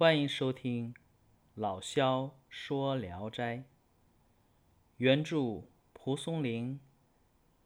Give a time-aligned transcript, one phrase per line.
[0.00, 0.94] 欢迎收听
[1.54, 3.58] 老萧说《聊斋》，
[4.96, 6.80] 原著蒲松龄，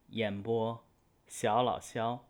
[0.08, 0.84] 演播
[1.28, 2.26] 小老萧。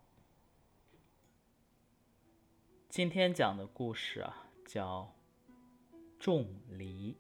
[2.91, 5.15] 今天讲的故事啊，叫
[6.19, 7.17] 《种梨》。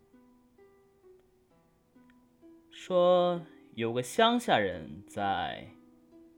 [2.70, 3.40] 说
[3.72, 5.70] 有个乡下人在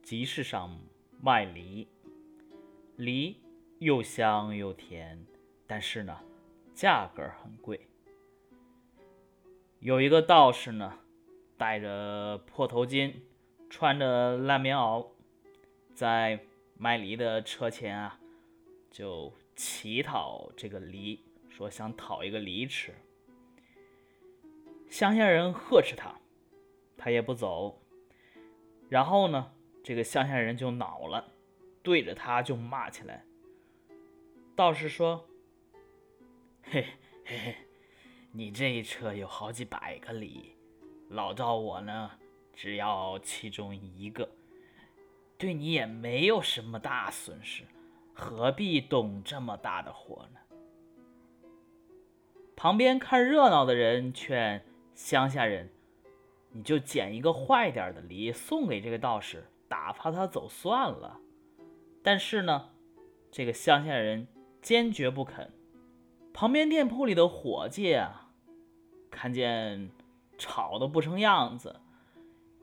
[0.01, 0.79] 集市上
[1.21, 1.89] 卖梨，
[2.95, 3.35] 梨
[3.79, 5.27] 又香又甜，
[5.67, 6.17] 但是呢，
[6.77, 7.89] 价格很贵。
[9.79, 10.99] 有一个道士呢，
[11.57, 13.15] 戴着破头巾，
[13.67, 15.07] 穿着烂棉袄，
[15.95, 16.39] 在
[16.77, 18.19] 卖梨的车前啊，
[18.91, 22.93] 就乞讨这个梨，说想讨一个梨吃。
[24.87, 26.13] 乡下人呵斥他，
[26.95, 27.81] 他也不走。
[28.87, 29.51] 然后呢，
[29.83, 31.33] 这个乡下人就恼了，
[31.81, 33.25] 对着他就骂起来。
[34.55, 35.27] 道士说。
[36.69, 36.85] 嘿
[37.23, 37.55] 嘿嘿，
[38.33, 40.53] 你这一车有好几百个梨，
[41.07, 42.11] 老赵我呢
[42.53, 44.29] 只要其中一个，
[45.37, 47.63] 对你也没有什么大损失，
[48.13, 50.39] 何必动这么大的火呢？
[52.57, 55.71] 旁边看热闹的人劝乡下人
[56.51, 61.17] ：“你就捡一个坏点的梨送给这个道士，打发他走算了。”
[62.03, 62.71] 但是呢，
[63.31, 64.27] 这个乡下人
[64.61, 65.49] 坚决不肯。
[66.39, 68.27] 旁边店铺里的伙计啊，
[69.09, 69.89] 看见
[70.37, 71.77] 吵得不成样子，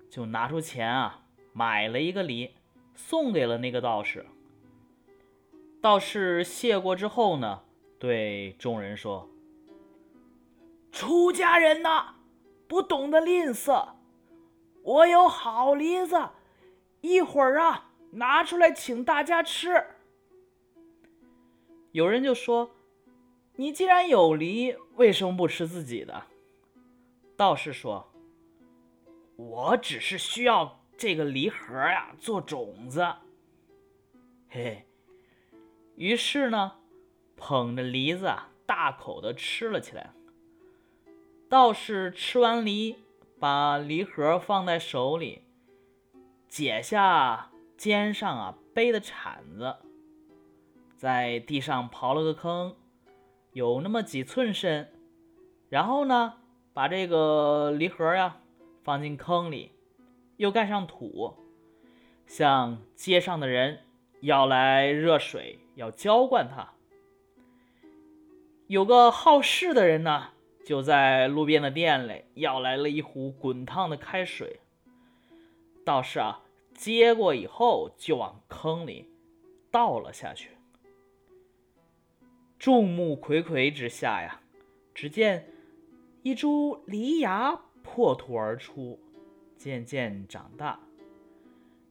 [0.08, 2.54] 就拿出钱啊，买了一个梨，
[2.94, 4.26] 送给了那个道士。
[5.82, 7.62] 道士谢过之后呢，
[7.98, 9.28] 对众人说
[10.92, 12.14] ：“出家人呐，
[12.68, 13.88] 不懂得吝啬，
[14.84, 16.28] 我有好梨子，
[17.00, 19.84] 一会儿啊，拿出来请大家吃。”
[21.90, 22.70] 有人就说。
[23.56, 26.24] 你既然有梨，为什么不吃自己的？
[27.36, 28.12] 道士说
[29.36, 33.06] ：“我只是需要这个梨核呀，做种子。”
[34.50, 34.86] 嘿嘿，
[35.94, 36.72] 于是呢，
[37.36, 40.12] 捧着梨子啊，大口的吃了起来。
[41.48, 42.96] 道士吃完梨，
[43.38, 45.42] 把梨核放在手里，
[46.48, 49.76] 解下肩上啊背的铲子，
[50.96, 52.74] 在地上刨了个坑。
[53.54, 54.90] 有那么几寸深，
[55.68, 56.34] 然后呢，
[56.72, 58.40] 把这个梨核呀
[58.82, 59.70] 放进坑里，
[60.38, 61.36] 又盖上土，
[62.26, 63.78] 向街上的人
[64.22, 66.72] 要来热水，要浇灌它。
[68.66, 70.30] 有个好事的人呢，
[70.66, 74.58] 就在路边的店里要来了一壶滚烫的开水。
[75.84, 76.42] 道士啊，
[76.74, 79.08] 接过以后就往坑里
[79.70, 80.50] 倒了下去。
[82.64, 84.40] 众目睽睽之下呀，
[84.94, 85.46] 只见
[86.22, 88.98] 一株梨芽破土而出，
[89.58, 90.80] 渐渐长大，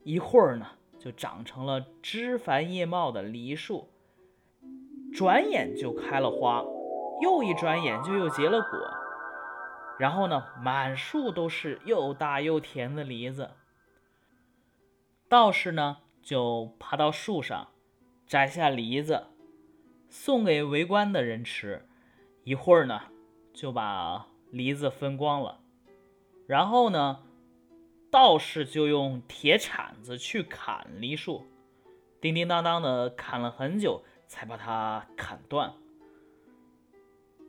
[0.02, 0.66] 一会儿呢，
[0.98, 3.88] 就长成了枝繁叶茂的梨树。
[5.14, 6.64] 转眼就开了花，
[7.22, 8.70] 又一转眼就又结了果。
[9.96, 13.52] 然后呢，满树都是又大又甜的梨子。
[15.28, 17.68] 道士呢，就爬到树上，
[18.26, 19.28] 摘下梨子。
[20.16, 21.84] 送给围观的人吃，
[22.44, 23.02] 一会儿呢，
[23.52, 25.58] 就把梨子分光了。
[26.46, 27.24] 然后呢，
[28.12, 31.44] 道士就用铁铲子去砍梨树，
[32.20, 35.74] 叮叮当当的砍了很久，才把它砍断。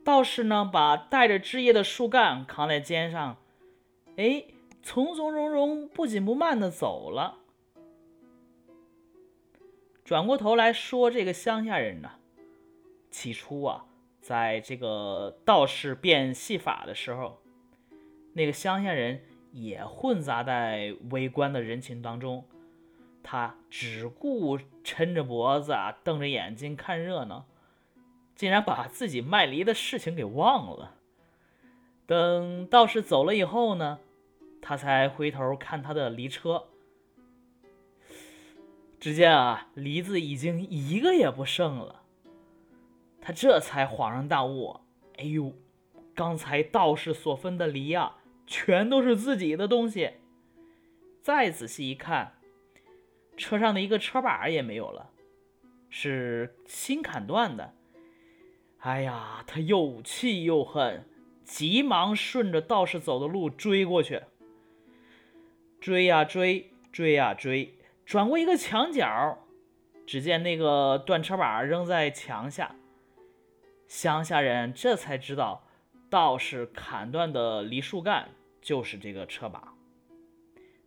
[0.04, 3.36] 道士呢，把带着枝叶的树干扛在肩上，
[4.16, 4.44] 哎，
[4.82, 7.38] 从从容容、不紧不慢的走了。
[10.04, 12.10] 转过头来说：“这个乡下人呢？”
[13.16, 13.86] 起初啊，
[14.20, 17.40] 在这个道士变戏法的时候，
[18.34, 19.22] 那个乡下人
[19.52, 22.44] 也混杂在围观的人群当中，
[23.22, 27.46] 他只顾抻着脖子啊，瞪着眼睛看热闹，
[28.34, 30.96] 竟然把自己卖梨的事情给忘了。
[32.04, 33.98] 等道士走了以后呢，
[34.60, 36.66] 他才回头看他的梨车，
[39.00, 42.02] 只见啊，梨子已经一个也不剩了。
[43.26, 44.82] 他这才恍然大悟，
[45.16, 45.52] 哎呦，
[46.14, 50.12] 刚才道士所分的梨啊，全都是自己的东西。
[51.22, 52.34] 再仔细一看，
[53.36, 55.10] 车上的一个车把也没有了，
[55.90, 57.74] 是新砍断的。
[58.78, 61.04] 哎呀，他又气又恨，
[61.44, 64.22] 急忙顺着道士走的路追过去。
[65.80, 69.44] 追呀追，追呀追，转过一个墙角，
[70.06, 72.76] 只见那个断车把扔在墙下。
[73.88, 75.64] 乡下人这才知道，
[76.10, 78.30] 道士砍断的梨树干
[78.60, 79.74] 就是这个车把。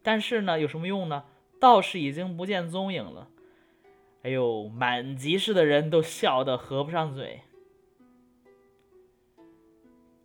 [0.01, 1.25] 但是呢，有什么用呢？
[1.60, 3.30] 道士已经不见踪影了。
[4.24, 7.42] 哎呦，满集市的人都笑得合不上嘴。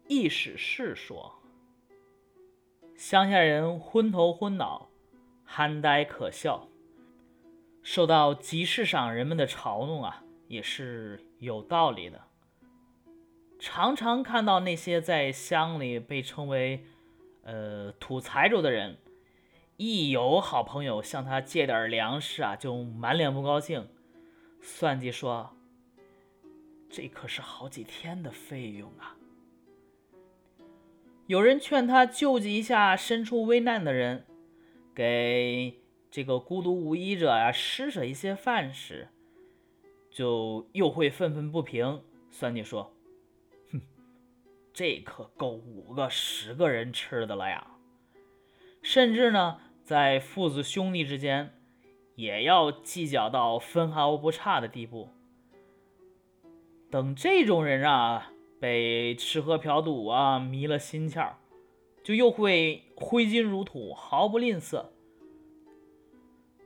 [0.07, 1.41] 意史是说，
[2.97, 4.89] 乡下人昏头昏脑、
[5.45, 6.69] 憨呆可笑，
[7.83, 12.21] 受到集市上人们的嘲弄啊，也是有道理的。
[13.67, 16.85] 常常看到那些在乡里被称为
[17.45, 18.99] “呃土财主”的人。
[19.79, 23.89] 一有好朋友向他借点粮食啊，就满脸不高兴，
[24.61, 25.57] 算计说
[26.93, 29.17] ：“这可是好几天的费用啊。”
[31.27, 34.27] 有人劝他救济一下身处危难的人，
[34.95, 35.81] 给
[36.11, 39.09] 这个孤独无依者啊施舍一些饭食，
[40.11, 42.94] 就又会愤愤不平，算计说：“，
[44.75, 47.69] 这可够五个、十个人吃的了呀。”
[48.83, 51.55] 甚至呢，在父子兄弟之间，
[52.17, 55.09] 也要计较到分毫不差的地步。
[56.91, 58.31] 等这种人啊，
[58.61, 61.33] 被吃喝嫖赌啊迷了心窍，
[62.03, 64.85] 就又会挥金如土，毫不吝啬；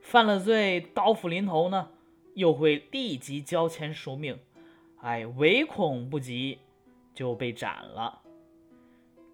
[0.01, 1.89] 犯了罪，刀斧临头呢，
[2.35, 4.37] 又会立即交钱赎命。
[5.01, 6.59] 哎，唯恐不及，
[7.13, 8.21] 就被斩了。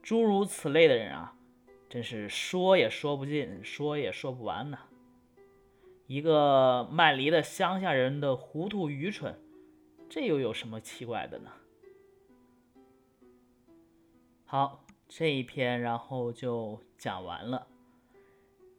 [0.01, 1.31] 诸如此类的人啊。
[1.87, 4.77] 真是说也说不尽，说也说不完呢。
[6.07, 9.39] 一个卖梨的乡下人的糊涂愚蠢，
[10.09, 11.51] 这又有什么奇怪的呢？
[14.45, 17.67] 好，这一篇然后就讲完了。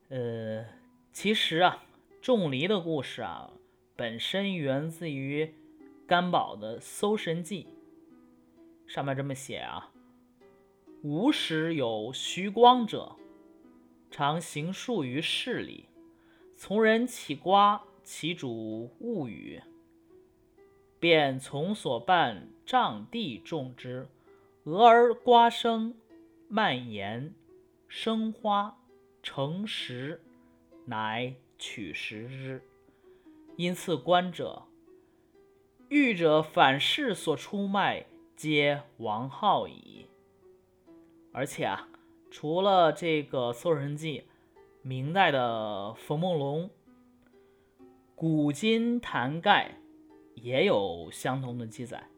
[0.08, 0.66] 呃，
[1.12, 1.84] 其实啊，
[2.20, 3.50] 种梨的故事啊，
[3.94, 5.54] 本身源自于
[6.06, 7.64] 甘宝的《搜神记》，
[8.96, 9.92] 上面这么写啊。
[11.02, 13.14] 吾时有徐光者，
[14.10, 15.90] 常行树于市里，
[16.56, 19.62] 从人乞瓜，其主勿语，
[20.98, 24.08] 便从所伴仗地种之。
[24.64, 25.94] 俄而瓜生，
[26.48, 27.34] 蔓延，
[27.88, 28.78] 生花，
[29.22, 30.22] 成实，
[30.86, 32.62] 乃取食之。
[33.56, 34.62] 因次观者，
[35.90, 38.06] 欲者反世所出卖，
[38.36, 40.06] 皆王浩矣。
[41.32, 41.88] 而且啊，
[42.30, 44.20] 除了这个《搜神记》，
[44.82, 46.68] 明代的冯梦龙
[48.14, 49.78] 《古今坛盖》
[50.40, 52.08] 也有相同的记载。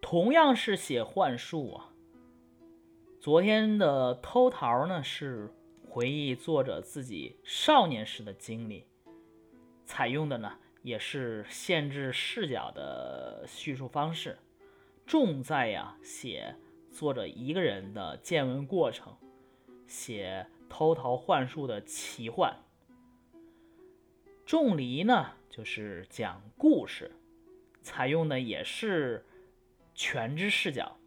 [0.00, 1.92] 同样是写幻术啊，
[3.20, 5.54] 昨天的偷桃呢是
[5.88, 8.84] 回忆作者自己少年时的经历，
[9.84, 14.38] 采用的呢也是限制视角的叙述方式，
[15.06, 16.56] 重在呀写。
[16.92, 19.16] 作者一个人的见闻过程，
[19.86, 22.64] 写偷桃换树的奇幻。
[24.44, 27.12] 仲离呢，就是讲故事，
[27.80, 29.24] 采用的也是
[29.94, 30.98] 全知视角。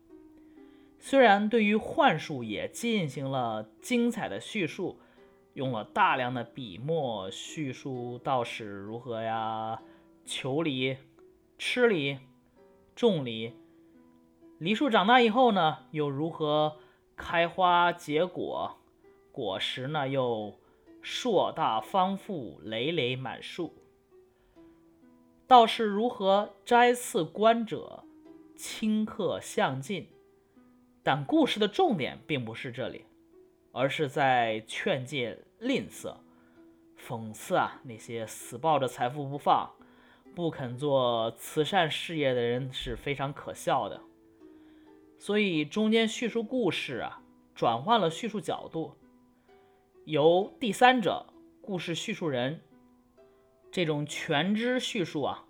[0.99, 5.01] 虽然对于幻术也进行了精彩的叙述，
[5.53, 9.81] 用了大量的笔墨叙述道士如何呀
[10.25, 10.97] 求梨、
[11.57, 12.17] 吃梨、
[12.95, 13.53] 种梨。
[14.57, 16.77] 梨树长大以后呢，又如何
[17.15, 18.77] 开花结果？
[19.31, 20.55] 果实呢，又
[21.01, 23.73] 硕大丰富，累累满树。
[25.45, 28.03] 道士如何摘刺观者，
[28.55, 30.07] 顷刻向尽？
[31.03, 33.05] 但故事的重点并不是这里，
[33.73, 36.15] 而是在劝诫吝啬，
[36.99, 39.71] 讽刺啊那些死抱着财富不放、
[40.35, 44.01] 不肯做慈善事业的人是非常可笑的。
[45.17, 47.21] 所以中间叙述故事啊，
[47.55, 48.95] 转换了叙述角度，
[50.03, 51.27] 由第三者
[51.61, 52.59] 故事叙述人
[53.71, 55.45] 这种全知叙述啊，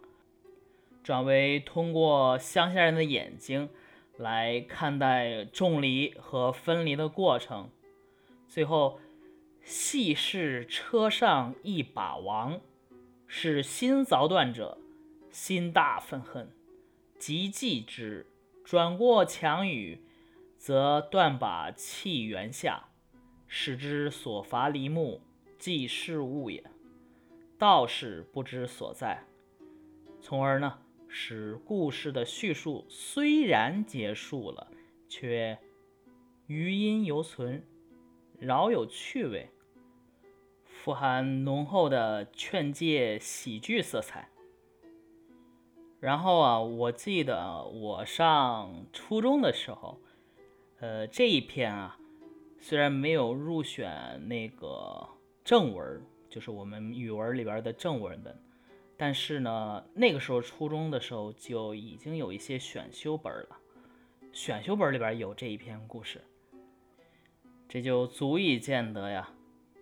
[1.03, 3.67] 转为通过乡下人的眼睛
[4.17, 7.69] 来看待重离和分离的过程。
[8.47, 8.99] 最后，
[9.63, 12.59] 细视车上一把王，
[13.27, 14.77] 是心凿断者，
[15.31, 16.49] 心大愤恨，
[17.17, 18.27] 即祭之。
[18.65, 20.01] 转过墙宇，
[20.57, 22.89] 则断把弃原下，
[23.47, 25.21] 使之所伐梨木，
[25.57, 26.63] 即是物也。
[27.57, 29.25] 道士不知所在，
[30.21, 34.71] 从而呢，使故事的叙述虽然结束了，
[35.09, 35.57] 却
[36.47, 37.65] 余音犹存，
[38.43, 39.49] 饶有趣味，
[40.65, 44.27] 富含浓厚的劝诫喜剧色彩。
[46.01, 49.97] 然后啊，我记得我上初中的时候，
[50.81, 51.97] 呃，这一篇啊，
[52.59, 55.07] 虽然没有入选那个
[55.45, 58.37] 正文，就是我们语文里边的正文本，
[58.97, 63.57] 但是呢，那个时候初中的时候就已经有一些选修本了，
[64.33, 66.21] 选修本里边有这一篇故事，
[67.73, 69.27] 这就足以见得呀，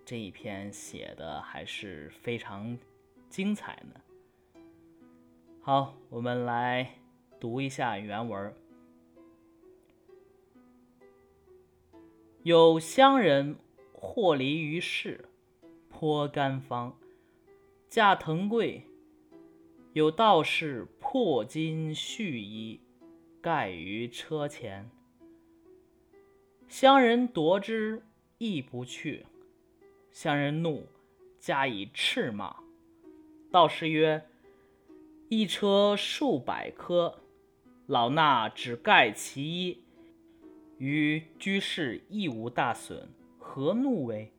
[0.05, 2.79] 这一篇写的还是非常
[3.27, 4.62] 精彩的。
[5.62, 6.89] 好，我们来
[7.38, 8.55] 读一下原文。
[12.43, 13.57] 有乡人
[13.91, 15.25] 获离于市，
[15.89, 16.95] 颇干方，
[17.89, 18.86] 驾藤贵。
[19.91, 22.79] 有道士破金续衣，
[23.41, 24.89] 盖于车前。
[26.71, 28.01] 乡人夺之，
[28.37, 29.25] 亦不去。
[30.09, 30.87] 乡人怒，
[31.37, 32.55] 加以斥骂。
[33.51, 34.25] 道士曰。
[35.27, 37.23] 一车数百颗，
[37.87, 39.83] 老衲只盖其一，
[40.77, 44.31] 于居士亦无大损，何怒为？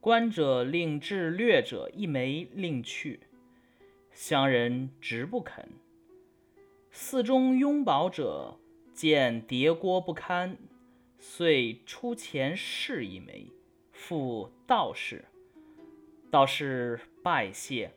[0.00, 3.20] 观者令至略者一枚令去，
[4.12, 5.68] 乡人直不肯。
[6.90, 8.56] 寺中拥宝者
[8.92, 10.56] 见叠锅不堪，
[11.20, 13.52] 遂出钱试一枚，
[13.92, 15.26] 付道士。
[16.30, 17.92] 道士拜谢，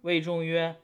[0.00, 0.76] 谓众曰。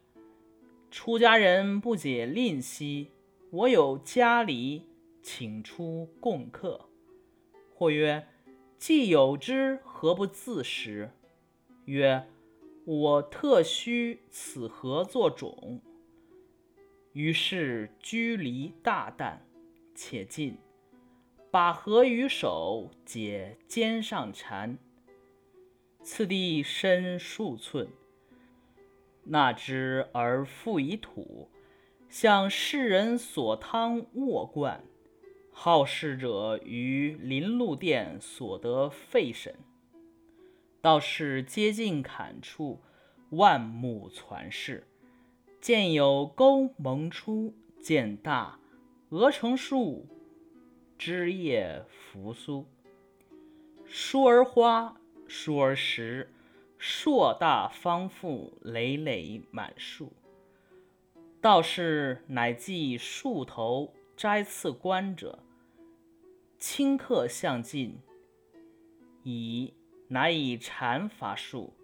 [0.91, 3.11] 出家人不解吝惜，
[3.51, 4.87] 我有家礼，
[5.23, 6.89] 请出供客。
[7.75, 8.27] 或曰
[8.79, 11.11] ：“既有之，何不自食？”
[11.87, 12.27] 曰
[12.85, 15.81] ：“我特需此盒作种。”
[17.13, 19.41] 于是居离大啖，
[19.95, 20.57] 且进，
[21.51, 24.77] 把盒于手，解肩上缠。
[26.03, 27.89] 次第深数寸。
[29.25, 31.49] 纳之而复以土，
[32.11, 34.85] 向世人所汤卧灌。
[35.51, 39.55] 好事者于临路殿所得废神。
[40.83, 42.81] 道士接近坎处，
[43.31, 44.87] 万木攒视，
[45.61, 48.61] 见有沟蒙出，见大，
[49.09, 50.07] 鹅成树，
[50.99, 52.67] 枝叶扶苏，
[53.87, 56.29] 疏而花，疏而实。
[56.77, 60.13] 硕大方复，累累满树。
[61.41, 65.39] 道士乃即树头摘刺观者，
[66.59, 67.99] 顷刻向尽，
[69.23, 69.73] 以
[70.09, 71.75] 乃以禅法术，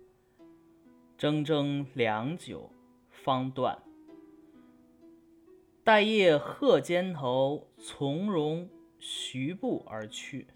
[1.18, 2.70] 铮铮良久，
[3.10, 3.80] 方断。
[5.82, 8.68] 待夜鹤肩头，从容
[9.06, 10.46] 徐步而去。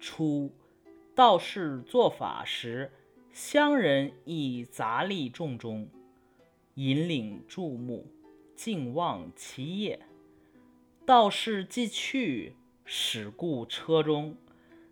[0.00, 0.50] 初。
[1.14, 2.90] 道士做法时，
[3.32, 5.88] 乡人以杂立众中，
[6.74, 8.06] 引领注目，
[8.56, 10.00] 静望其业。
[11.06, 14.36] 道士既去，始顾车中，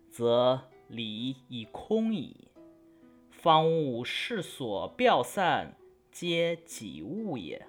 [0.09, 2.47] 则礼已空矣。
[3.29, 5.77] 方物世所表散，
[6.11, 7.67] 皆己物也。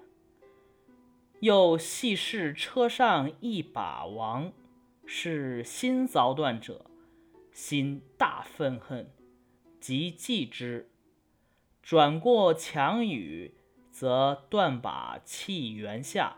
[1.39, 4.51] 又细视车上一把王，
[5.05, 6.85] 是新凿断者。
[7.51, 9.11] 心大愤恨，
[9.81, 10.89] 即祭之。
[11.81, 13.53] 转过墙宇，
[13.91, 16.37] 则断把弃原下，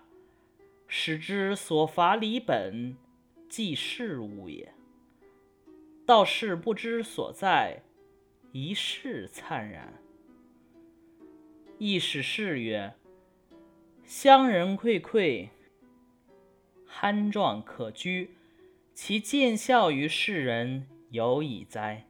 [0.88, 2.96] 使之所伐离本，
[3.48, 4.74] 即是物也。
[6.06, 7.84] 道士不知所在，
[8.52, 9.94] 一世灿然。
[11.78, 12.96] 亦使士曰
[14.14, 15.50] ：“乡人愧愧，
[16.86, 18.36] 酣壮可居，
[18.94, 22.06] 其见效于世人。”有矣哉！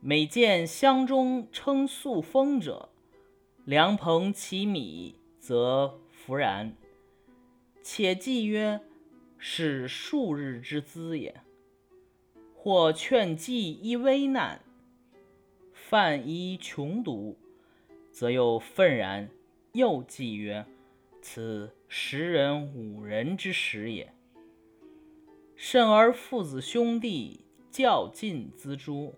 [0.00, 2.88] 每见乡中称素风者，
[3.66, 6.74] 凉棚其米，则弗然。
[7.82, 8.80] 且记曰
[9.36, 11.42] ：“是数日之资也。”
[12.56, 14.62] 或劝计一危难，
[15.74, 17.36] 犯一穷毒，
[18.10, 19.28] 则又愤然，
[19.72, 20.66] 又记曰
[21.22, 24.12] ：“此十人五人之时也。”
[25.56, 27.44] 甚而父子兄弟。
[27.72, 29.14] 较劲锱铢，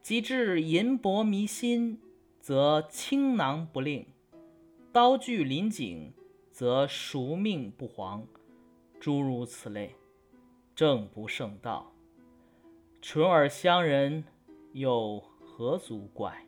[0.00, 2.00] 及至银帛迷心，
[2.40, 4.06] 则倾囊不令；
[4.90, 6.14] 刀具临颈，
[6.50, 8.24] 则赎命不惶。
[8.98, 9.94] 诸如此类，
[10.74, 11.92] 正不胜道。
[13.02, 14.24] 淳尔乡人，
[14.72, 16.46] 又何足怪？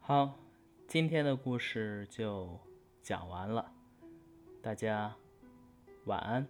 [0.00, 0.38] 好，
[0.88, 2.58] 今天的故事就
[3.02, 3.72] 讲完了，
[4.62, 5.12] 大家
[6.04, 6.46] 晚安。